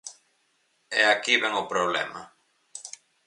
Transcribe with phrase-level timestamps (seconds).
[0.99, 2.21] E aquí vén o problema.